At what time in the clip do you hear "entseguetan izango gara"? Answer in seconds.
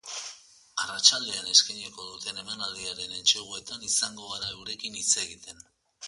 3.17-4.49